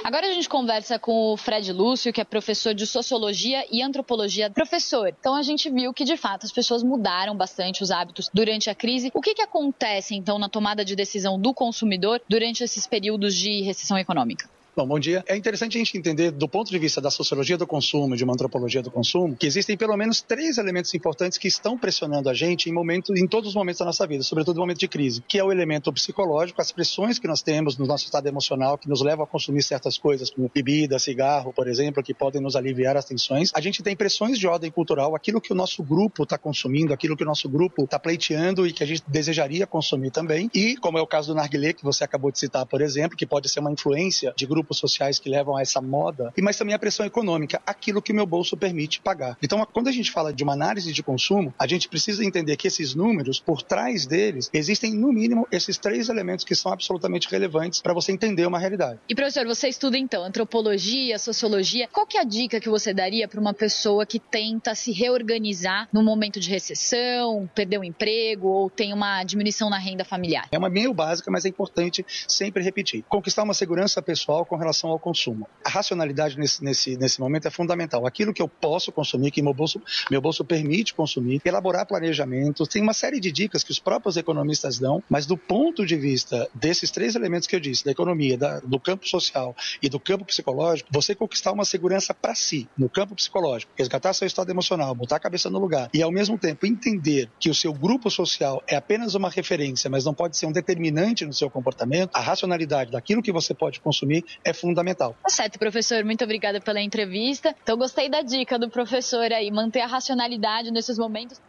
Agora 0.03 0.27
a 0.27 0.31
gente 0.31 0.49
conversa 0.49 0.97
com 0.97 1.33
o 1.33 1.37
Fred 1.37 1.71
Lúcio, 1.71 2.13
que 2.13 2.21
é 2.21 2.23
professor 2.23 2.73
de 2.73 2.85
Sociologia 2.85 3.65
e 3.71 3.81
Antropologia. 3.81 4.49
Professor, 4.49 5.07
então 5.07 5.35
a 5.35 5.41
gente 5.41 5.69
viu 5.69 5.93
que 5.93 6.03
de 6.03 6.17
fato 6.17 6.45
as 6.45 6.51
pessoas 6.51 6.83
mudaram 6.83 7.35
bastante 7.35 7.83
os 7.83 7.91
hábitos 7.91 8.29
durante 8.33 8.69
a 8.69 8.75
crise. 8.75 9.11
O 9.13 9.21
que, 9.21 9.33
que 9.33 9.41
acontece 9.41 10.15
então 10.15 10.39
na 10.39 10.49
tomada 10.49 10.83
de 10.83 10.95
decisão 10.95 11.39
do 11.39 11.53
consumidor 11.53 12.21
durante 12.27 12.63
esses 12.63 12.87
períodos 12.87 13.35
de 13.35 13.61
recessão 13.61 13.97
econômica? 13.97 14.49
Bom, 14.75 14.87
bom 14.87 14.97
dia. 14.97 15.23
É 15.27 15.37
interessante 15.37 15.77
a 15.77 15.79
gente 15.79 15.95
entender, 15.95 16.31
do 16.31 16.47
ponto 16.47 16.71
de 16.71 16.79
vista 16.79 16.99
da 16.99 17.11
sociologia 17.11 17.55
do 17.55 17.67
consumo, 17.67 18.15
de 18.15 18.23
uma 18.23 18.33
antropologia 18.33 18.81
do 18.81 18.89
consumo, 18.89 19.35
que 19.35 19.45
existem 19.45 19.77
pelo 19.77 19.95
menos 19.95 20.19
três 20.19 20.57
elementos 20.57 20.91
importantes 20.95 21.37
que 21.37 21.47
estão 21.47 21.77
pressionando 21.77 22.27
a 22.27 22.33
gente 22.33 22.71
em, 22.71 22.73
em 23.15 23.27
todos 23.27 23.49
os 23.49 23.55
momentos 23.55 23.77
da 23.77 23.85
nossa 23.85 24.07
vida, 24.07 24.23
sobretudo 24.23 24.55
no 24.55 24.61
momento 24.61 24.79
de 24.79 24.87
crise, 24.87 25.23
que 25.27 25.37
é 25.37 25.43
o 25.43 25.51
elemento 25.51 25.93
psicológico, 25.93 26.59
as 26.59 26.71
pressões 26.71 27.19
que 27.19 27.27
nós 27.27 27.43
temos 27.43 27.77
no 27.77 27.85
nosso 27.85 28.05
estado 28.05 28.25
emocional, 28.25 28.75
que 28.75 28.89
nos 28.89 29.03
levam 29.03 29.23
a 29.25 29.27
consumir 29.27 29.61
certas 29.61 29.95
coisas, 29.95 30.31
como 30.31 30.49
bebida, 30.51 30.97
cigarro, 30.97 31.53
por 31.53 31.67
exemplo, 31.67 32.01
que 32.01 32.13
podem 32.15 32.41
nos 32.41 32.55
aliviar 32.55 32.97
as 32.97 33.05
tensões. 33.05 33.51
A 33.53 33.61
gente 33.61 33.83
tem 33.83 33.95
pressões 33.95 34.39
de 34.39 34.47
ordem 34.47 34.71
cultural, 34.71 35.15
aquilo 35.15 35.39
que 35.39 35.53
o 35.53 35.55
nosso 35.55 35.83
grupo 35.83 36.23
está 36.23 36.35
consumindo, 36.35 36.91
aquilo 36.91 37.15
que 37.15 37.23
o 37.23 37.27
nosso 37.27 37.47
grupo 37.47 37.83
está 37.83 37.99
pleiteando 37.99 38.65
e 38.65 38.73
que 38.73 38.83
a 38.83 38.87
gente 38.87 39.03
desejaria 39.07 39.67
consumir 39.67 40.09
também. 40.09 40.49
E, 40.51 40.75
como 40.77 40.97
é 40.97 41.01
o 41.01 41.05
caso 41.05 41.31
do 41.31 41.35
narguilé, 41.35 41.73
que 41.73 41.83
você 41.83 42.03
acabou 42.03 42.31
de 42.31 42.39
citar, 42.39 42.65
por 42.65 42.81
exemplo, 42.81 43.15
que 43.15 43.27
pode 43.27 43.47
ser 43.49 43.59
uma 43.59 43.71
influência 43.71 44.33
de 44.35 44.47
grupos 44.47 44.62
sociais 44.71 45.19
que 45.19 45.29
levam 45.29 45.57
a 45.57 45.61
essa 45.61 45.81
moda, 45.81 46.31
e 46.37 46.41
mas 46.41 46.57
também 46.57 46.75
a 46.75 46.79
pressão 46.79 47.05
econômica, 47.05 47.61
aquilo 47.65 48.01
que 48.01 48.11
o 48.11 48.15
meu 48.15 48.25
bolso 48.25 48.55
permite 48.55 49.01
pagar. 49.01 49.37
Então, 49.41 49.65
quando 49.71 49.87
a 49.87 49.91
gente 49.91 50.11
fala 50.11 50.33
de 50.33 50.43
uma 50.43 50.53
análise 50.53 50.93
de 50.93 51.03
consumo, 51.03 51.53
a 51.57 51.67
gente 51.67 51.89
precisa 51.89 52.23
entender 52.23 52.55
que 52.57 52.67
esses 52.67 52.93
números, 52.93 53.39
por 53.39 53.61
trás 53.61 54.05
deles, 54.05 54.49
existem 54.53 54.93
no 54.93 55.11
mínimo 55.11 55.47
esses 55.51 55.77
três 55.77 56.09
elementos 56.09 56.45
que 56.45 56.55
são 56.55 56.71
absolutamente 56.71 57.29
relevantes 57.29 57.81
para 57.81 57.93
você 57.93 58.11
entender 58.11 58.45
uma 58.45 58.59
realidade. 58.59 58.99
E 59.09 59.15
professor, 59.15 59.45
você 59.45 59.67
estuda 59.67 59.97
então 59.97 60.23
antropologia, 60.23 61.17
sociologia. 61.17 61.87
Qual 61.91 62.05
que 62.05 62.17
é 62.17 62.21
a 62.21 62.23
dica 62.23 62.59
que 62.59 62.69
você 62.69 62.93
daria 62.93 63.27
para 63.27 63.39
uma 63.39 63.53
pessoa 63.53 64.05
que 64.05 64.19
tenta 64.19 64.75
se 64.75 64.91
reorganizar 64.91 65.87
no 65.91 66.03
momento 66.03 66.39
de 66.39 66.49
recessão, 66.49 67.49
perdeu 67.53 67.81
o 67.81 67.83
emprego 67.83 68.47
ou 68.47 68.69
tem 68.69 68.93
uma 68.93 69.23
diminuição 69.23 69.69
na 69.69 69.77
renda 69.77 70.05
familiar? 70.05 70.47
É 70.51 70.57
uma 70.57 70.69
meio 70.69 70.93
básica, 70.93 71.31
mas 71.31 71.45
é 71.45 71.49
importante 71.49 72.05
sempre 72.27 72.63
repetir. 72.63 73.03
Conquistar 73.07 73.43
uma 73.43 73.53
segurança 73.53 74.01
pessoal 74.01 74.45
com 74.53 74.57
relação 74.57 74.91
ao 74.91 74.99
consumo. 74.99 75.47
A 75.65 75.69
racionalidade 75.69 76.37
nesse, 76.37 76.63
nesse, 76.63 76.95
nesse 76.95 77.19
momento 77.19 77.47
é 77.47 77.49
fundamental. 77.49 78.05
Aquilo 78.05 78.31
que 78.31 78.41
eu 78.41 78.47
posso 78.47 78.91
consumir, 78.91 79.31
que 79.31 79.41
meu 79.41 79.51
bolso, 79.51 79.81
meu 80.11 80.21
bolso 80.21 80.45
permite 80.45 80.93
consumir, 80.93 81.41
elaborar 81.43 81.87
planejamentos, 81.87 82.67
tem 82.67 82.79
uma 82.79 82.93
série 82.93 83.19
de 83.19 83.31
dicas 83.31 83.63
que 83.63 83.71
os 83.71 83.79
próprios 83.79 84.15
economistas 84.15 84.77
dão, 84.77 85.01
mas 85.09 85.25
do 85.25 85.35
ponto 85.35 85.83
de 85.87 85.95
vista 85.95 86.47
desses 86.53 86.91
três 86.91 87.15
elementos 87.15 87.47
que 87.47 87.55
eu 87.55 87.59
disse, 87.59 87.83
da 87.83 87.89
economia, 87.89 88.37
da, 88.37 88.59
do 88.59 88.79
campo 88.79 89.07
social 89.09 89.55
e 89.81 89.89
do 89.89 89.99
campo 89.99 90.23
psicológico, 90.23 90.87
você 90.93 91.15
conquistar 91.15 91.51
uma 91.51 91.65
segurança 91.65 92.13
para 92.13 92.35
si, 92.35 92.69
no 92.77 92.87
campo 92.87 93.15
psicológico, 93.15 93.71
resgatar 93.75 94.13
seu 94.13 94.27
estado 94.27 94.51
emocional, 94.51 94.93
botar 94.93 95.15
a 95.15 95.19
cabeça 95.19 95.49
no 95.49 95.57
lugar 95.57 95.89
e 95.91 96.03
ao 96.03 96.11
mesmo 96.11 96.37
tempo 96.37 96.67
entender 96.67 97.27
que 97.39 97.49
o 97.49 97.55
seu 97.55 97.73
grupo 97.73 98.11
social 98.11 98.61
é 98.67 98.75
apenas 98.75 99.15
uma 99.15 99.31
referência, 99.31 99.89
mas 99.89 100.05
não 100.05 100.13
pode 100.13 100.37
ser 100.37 100.45
um 100.45 100.51
determinante 100.51 101.25
no 101.25 101.33
seu 101.33 101.49
comportamento, 101.49 102.11
a 102.13 102.21
racionalidade 102.21 102.91
daquilo 102.91 103.23
que 103.23 103.31
você 103.31 103.55
pode 103.55 103.79
consumir 103.79 104.23
é 104.43 104.53
fundamental. 104.53 105.15
Tá 105.21 105.29
certo, 105.29 105.57
professor. 105.57 106.03
Muito 106.03 106.23
obrigada 106.23 106.59
pela 106.59 106.81
entrevista. 106.81 107.55
Então, 107.63 107.77
gostei 107.77 108.09
da 108.09 108.21
dica 108.21 108.59
do 108.59 108.69
professor 108.69 109.31
aí, 109.31 109.49
manter 109.51 109.81
a 109.81 109.87
racionalidade 109.87 110.71
nesses 110.71 110.97
momentos. 110.97 111.41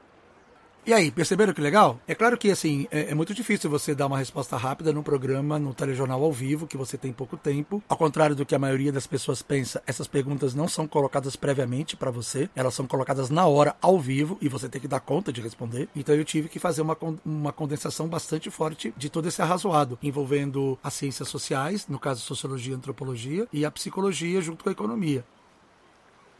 E 0.87 0.93
aí, 0.93 1.11
perceberam 1.11 1.55
que 1.55 1.63
legal? 1.63 1.99
É 2.07 2.15
claro 2.15 2.37
que 2.37 2.51
assim, 2.51 2.87
é, 2.91 3.11
é, 3.11 3.15
muito 3.15 3.33
difícil 3.33 3.71
você 3.71 3.95
dar 3.95 4.07
uma 4.07 4.19
resposta 4.19 4.55
rápida 4.55 4.93
num 4.93 5.03
programa, 5.03 5.59
no 5.59 5.73
telejornal 5.73 6.23
ao 6.23 6.31
vivo, 6.31 6.67
que 6.67 6.77
você 6.77 6.99
tem 6.99 7.11
pouco 7.11 7.39
tempo. 7.39 7.83
Ao 7.89 7.97
contrário 7.97 8.37
do 8.37 8.45
que 8.45 8.55
a 8.55 8.59
maioria 8.59 8.93
das 8.93 9.07
pessoas 9.07 9.41
pensa, 9.41 9.83
essas 9.87 10.07
perguntas 10.07 10.55
não 10.55 10.69
são 10.69 10.87
colocadas 10.87 11.37
previamente 11.37 11.97
para 11.97 12.11
você, 12.11 12.51
elas 12.55 12.75
são 12.75 12.87
colocadas 12.87 13.31
na 13.31 13.47
hora, 13.47 13.75
ao 13.81 13.99
vivo, 13.99 14.37
e 14.43 14.49
você 14.49 14.69
tem 14.69 14.79
que 14.79 14.87
dar 14.87 15.01
conta 15.01 15.33
de 15.33 15.41
responder. 15.41 15.89
Então 15.97 16.15
eu 16.15 16.25
tive 16.25 16.51
que 16.51 16.59
fazer 16.59 16.83
uma, 16.83 16.95
uma 17.25 17.53
condensação 17.53 18.07
bastante 18.07 18.51
forte 18.51 18.93
de 18.95 19.09
todo 19.09 19.27
esse 19.27 19.41
arrazoado, 19.41 19.99
envolvendo 20.03 20.79
as 20.83 20.93
ciências 20.93 21.29
sociais, 21.29 21.89
no 21.89 21.99
caso 21.99 22.21
sociologia 22.21 22.75
e 22.75 22.77
antropologia, 22.77 23.49
e 23.51 23.65
a 23.65 23.71
psicologia 23.71 24.43
junto 24.43 24.63
com 24.63 24.69
a 24.69 24.73
economia. 24.73 25.25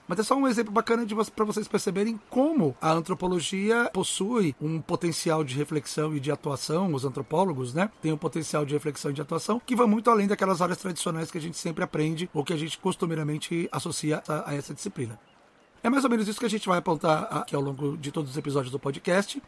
Mas 0.07 0.19
é 0.19 0.23
só 0.23 0.35
um 0.35 0.47
exemplo 0.47 0.73
bacana 0.73 1.07
para 1.35 1.45
vocês 1.45 1.67
perceberem 1.67 2.21
como 2.29 2.77
a 2.81 2.93
antropologia 2.93 3.91
possui 3.93 4.55
um 4.61 4.81
potencial 4.81 5.43
de 5.43 5.55
reflexão 5.55 6.15
e 6.15 6.21
de 6.21 6.31
atuação, 6.31 6.93
os 6.93 7.05
antropólogos, 7.05 7.73
né, 7.73 7.91
têm 8.03 8.13
um 8.13 8.19
potencial 8.19 8.65
de 8.67 8.75
reflexão 8.75 9.11
e 9.11 9.15
de 9.15 9.23
atuação 9.23 9.61
que 9.65 9.75
vai 9.75 9.87
muito 9.87 10.11
além 10.11 10.27
daquelas 10.27 10.61
áreas 10.61 10.79
tradicionais 10.79 11.31
que 11.31 11.39
a 11.39 11.41
gente 11.41 11.57
sempre 11.57 11.83
aprende 11.83 12.29
ou 12.35 12.45
que 12.45 12.53
a 12.53 12.57
gente 12.57 12.79
costumeiramente 12.79 13.69
associa 13.73 14.23
a, 14.29 14.51
a 14.51 14.55
essa 14.55 14.75
disciplina. 14.75 15.19
É 15.83 15.91
mais 15.91 16.05
ou 16.05 16.11
menos 16.11 16.27
isso 16.27 16.41
que 16.41 16.47
a 16.47 16.51
gente 16.51 16.69
vai 16.69 16.79
apontar 16.79 17.25
aqui 17.31 17.55
ao 17.55 17.61
longo 17.61 17.97
de 17.97 18.11
todos 18.11 18.31
os 18.31 18.37
episódios 18.37 18.73
do 18.73 18.79
podcast. 18.79 19.43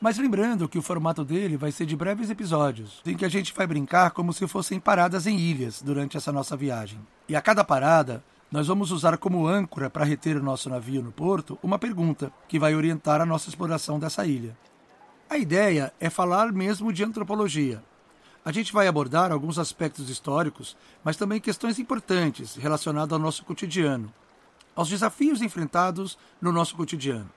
Mas 0.00 0.18
lembrando 0.18 0.68
que 0.68 0.78
o 0.78 0.82
formato 0.82 1.24
dele 1.24 1.56
vai 1.56 1.70
ser 1.70 1.84
de 1.84 1.94
breves 1.94 2.30
episódios, 2.30 3.02
em 3.04 3.14
que 3.14 3.24
a 3.24 3.28
gente 3.28 3.52
vai 3.52 3.66
brincar 3.66 4.10
como 4.12 4.32
se 4.32 4.48
fossem 4.48 4.80
paradas 4.80 5.26
em 5.26 5.38
ilhas 5.38 5.82
durante 5.82 6.16
essa 6.16 6.32
nossa 6.32 6.56
viagem. 6.56 6.98
E 7.28 7.36
a 7.36 7.40
cada 7.40 7.62
parada, 7.62 8.24
nós 8.50 8.66
vamos 8.66 8.90
usar 8.90 9.16
como 9.16 9.46
âncora 9.46 9.88
para 9.88 10.04
reter 10.04 10.36
o 10.36 10.42
nosso 10.42 10.68
navio 10.68 11.02
no 11.02 11.12
porto 11.12 11.56
uma 11.62 11.78
pergunta 11.78 12.32
que 12.48 12.58
vai 12.58 12.74
orientar 12.74 13.20
a 13.20 13.26
nossa 13.26 13.48
exploração 13.48 13.96
dessa 13.96 14.26
ilha. 14.26 14.56
A 15.28 15.38
ideia 15.38 15.92
é 16.00 16.10
falar 16.10 16.50
mesmo 16.50 16.92
de 16.92 17.04
antropologia. 17.04 17.80
A 18.44 18.50
gente 18.50 18.72
vai 18.72 18.88
abordar 18.88 19.30
alguns 19.30 19.56
aspectos 19.56 20.10
históricos, 20.10 20.76
mas 21.04 21.16
também 21.16 21.40
questões 21.40 21.78
importantes 21.78 22.56
relacionadas 22.56 23.12
ao 23.12 23.20
nosso 23.20 23.44
cotidiano, 23.44 24.12
aos 24.74 24.88
desafios 24.88 25.40
enfrentados 25.42 26.18
no 26.40 26.50
nosso 26.50 26.74
cotidiano. 26.74 27.30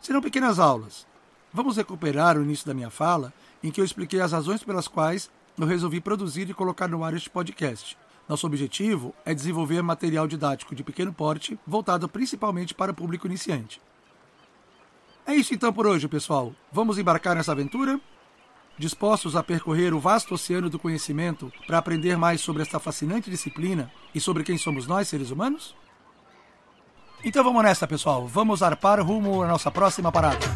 Serão 0.00 0.22
pequenas 0.22 0.58
aulas. 0.58 1.06
Vamos 1.52 1.76
recuperar 1.76 2.38
o 2.38 2.42
início 2.42 2.66
da 2.66 2.72
minha 2.72 2.88
fala, 2.88 3.30
em 3.62 3.70
que 3.70 3.78
eu 3.78 3.84
expliquei 3.84 4.22
as 4.22 4.32
razões 4.32 4.64
pelas 4.64 4.88
quais 4.88 5.30
eu 5.58 5.66
resolvi 5.66 6.00
produzir 6.00 6.48
e 6.48 6.54
colocar 6.54 6.88
no 6.88 7.04
ar 7.04 7.12
este 7.12 7.28
podcast. 7.28 7.98
Nosso 8.30 8.46
objetivo 8.46 9.12
é 9.24 9.34
desenvolver 9.34 9.82
material 9.82 10.28
didático 10.28 10.72
de 10.72 10.84
pequeno 10.84 11.12
porte, 11.12 11.58
voltado 11.66 12.08
principalmente 12.08 12.72
para 12.72 12.92
o 12.92 12.94
público 12.94 13.26
iniciante. 13.26 13.82
É 15.26 15.34
isso 15.34 15.52
então 15.52 15.72
por 15.72 15.84
hoje, 15.84 16.06
pessoal. 16.06 16.54
Vamos 16.70 16.96
embarcar 16.96 17.34
nessa 17.34 17.50
aventura? 17.50 18.00
Dispostos 18.78 19.34
a 19.34 19.42
percorrer 19.42 19.92
o 19.92 19.98
vasto 19.98 20.32
oceano 20.32 20.70
do 20.70 20.78
conhecimento 20.78 21.52
para 21.66 21.78
aprender 21.78 22.16
mais 22.16 22.40
sobre 22.40 22.62
esta 22.62 22.78
fascinante 22.78 23.28
disciplina 23.28 23.90
e 24.14 24.20
sobre 24.20 24.44
quem 24.44 24.56
somos 24.56 24.86
nós, 24.86 25.08
seres 25.08 25.32
humanos? 25.32 25.74
Então 27.24 27.42
vamos 27.42 27.64
nessa, 27.64 27.84
pessoal. 27.84 28.28
Vamos 28.28 28.62
arpar 28.62 29.04
rumo 29.04 29.42
à 29.42 29.48
nossa 29.48 29.72
próxima 29.72 30.12
parada. 30.12 30.46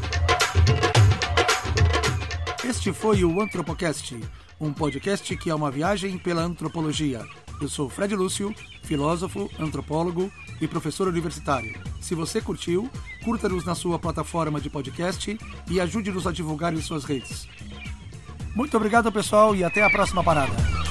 Este 2.64 2.92
foi 2.92 3.24
o 3.24 3.40
Antropocast, 3.40 4.16
um 4.60 4.72
podcast 4.72 5.36
que 5.36 5.50
é 5.50 5.54
uma 5.54 5.72
viagem 5.72 6.16
pela 6.16 6.42
antropologia. 6.42 7.26
Eu 7.60 7.68
sou 7.68 7.88
Fred 7.88 8.14
Lúcio, 8.14 8.54
filósofo, 8.82 9.50
antropólogo 9.58 10.30
e 10.60 10.68
professor 10.68 11.08
universitário. 11.08 11.74
Se 12.00 12.14
você 12.14 12.40
curtiu, 12.40 12.90
curta-nos 13.24 13.64
na 13.64 13.74
sua 13.74 13.98
plataforma 13.98 14.60
de 14.60 14.68
podcast 14.68 15.38
e 15.70 15.80
ajude-nos 15.80 16.26
a 16.26 16.32
divulgar 16.32 16.74
em 16.74 16.80
suas 16.80 17.04
redes. 17.04 17.48
Muito 18.54 18.76
obrigado, 18.76 19.10
pessoal, 19.10 19.54
e 19.56 19.64
até 19.64 19.82
a 19.82 19.90
próxima 19.90 20.22
parada. 20.22 20.83